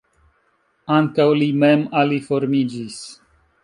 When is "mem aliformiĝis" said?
1.67-3.03